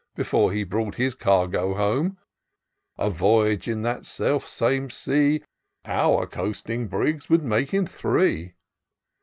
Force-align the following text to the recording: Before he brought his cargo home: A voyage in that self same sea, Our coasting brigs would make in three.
Before 0.15 0.51
he 0.51 0.63
brought 0.63 0.95
his 0.95 1.13
cargo 1.13 1.75
home: 1.75 2.17
A 2.97 3.11
voyage 3.11 3.67
in 3.67 3.83
that 3.83 4.03
self 4.03 4.47
same 4.47 4.89
sea, 4.89 5.43
Our 5.85 6.25
coasting 6.25 6.87
brigs 6.87 7.29
would 7.29 7.43
make 7.43 7.71
in 7.71 7.85
three. 7.85 8.55